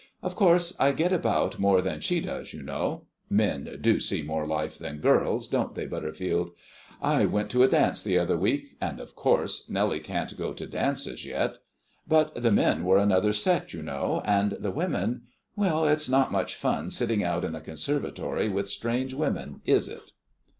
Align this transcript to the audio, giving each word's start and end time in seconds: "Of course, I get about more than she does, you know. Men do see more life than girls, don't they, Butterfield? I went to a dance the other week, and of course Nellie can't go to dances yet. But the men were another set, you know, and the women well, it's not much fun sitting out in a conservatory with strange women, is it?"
"Of 0.23 0.35
course, 0.35 0.75
I 0.79 0.93
get 0.93 1.13
about 1.13 1.59
more 1.59 1.79
than 1.79 1.99
she 1.99 2.21
does, 2.21 2.55
you 2.55 2.63
know. 2.63 3.05
Men 3.29 3.77
do 3.81 3.99
see 3.99 4.23
more 4.23 4.47
life 4.47 4.79
than 4.79 4.97
girls, 4.97 5.47
don't 5.47 5.75
they, 5.75 5.85
Butterfield? 5.85 6.49
I 7.03 7.25
went 7.25 7.51
to 7.51 7.61
a 7.61 7.67
dance 7.67 8.01
the 8.01 8.17
other 8.17 8.35
week, 8.35 8.65
and 8.81 8.99
of 8.99 9.15
course 9.15 9.69
Nellie 9.69 9.99
can't 9.99 10.35
go 10.39 10.53
to 10.53 10.65
dances 10.65 11.23
yet. 11.23 11.57
But 12.07 12.33
the 12.33 12.51
men 12.51 12.83
were 12.83 12.97
another 12.97 13.31
set, 13.31 13.73
you 13.75 13.83
know, 13.83 14.23
and 14.25 14.53
the 14.53 14.71
women 14.71 15.25
well, 15.55 15.85
it's 15.85 16.09
not 16.09 16.31
much 16.31 16.55
fun 16.55 16.89
sitting 16.89 17.23
out 17.23 17.45
in 17.45 17.53
a 17.53 17.61
conservatory 17.61 18.49
with 18.49 18.67
strange 18.69 19.13
women, 19.13 19.61
is 19.65 19.87
it?" 19.87 20.13